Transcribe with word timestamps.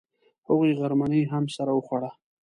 هغوی 0.47 0.77
غرمنۍ 0.79 1.23
هم 1.31 1.43
سره 1.55 1.71
وخوړه. 1.73 2.11